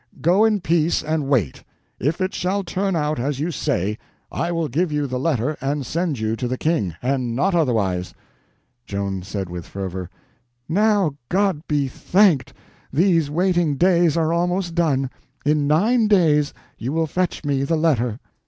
[0.19, 1.63] go in peace, and wait.
[1.99, 3.99] If it shall turn out as you say,
[4.31, 8.15] I will give you the letter and send you to the King, and not otherwise."
[8.87, 10.09] Joan said with fervor:
[10.67, 12.51] "Now God be thanked,
[12.91, 15.11] these waiting days are almost done.
[15.45, 18.19] In nine days you will fetch me the letter."